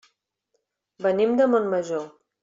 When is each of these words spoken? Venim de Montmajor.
Venim 1.07 1.35
de 1.41 1.47
Montmajor. 1.55 2.07